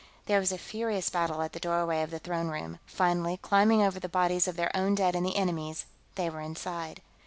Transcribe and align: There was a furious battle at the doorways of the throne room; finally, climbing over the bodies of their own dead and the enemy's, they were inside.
There 0.25 0.39
was 0.39 0.51
a 0.51 0.57
furious 0.57 1.11
battle 1.11 1.43
at 1.43 1.53
the 1.53 1.59
doorways 1.59 2.05
of 2.05 2.09
the 2.09 2.17
throne 2.17 2.47
room; 2.47 2.79
finally, 2.87 3.37
climbing 3.37 3.83
over 3.83 3.99
the 3.99 4.09
bodies 4.09 4.47
of 4.47 4.55
their 4.55 4.75
own 4.75 4.95
dead 4.95 5.13
and 5.15 5.23
the 5.23 5.37
enemy's, 5.37 5.85
they 6.15 6.27
were 6.27 6.41
inside. 6.41 7.03